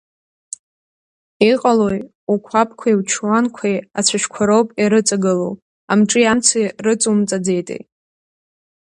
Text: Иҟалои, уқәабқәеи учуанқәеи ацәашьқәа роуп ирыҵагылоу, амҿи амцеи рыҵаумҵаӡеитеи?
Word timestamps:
Иҟалои, 1.51 1.99
уқәабқәеи 2.33 2.99
учуанқәеи 2.99 3.77
ацәашьқәа 3.99 4.43
роуп 4.47 4.67
ирыҵагылоу, 4.81 5.53
амҿи 5.91 6.29
амцеи 6.31 6.67
рыҵаумҵаӡеитеи? 6.83 7.81